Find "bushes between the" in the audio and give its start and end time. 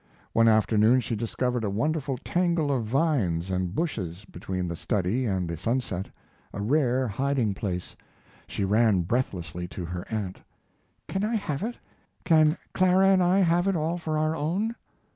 3.75-4.75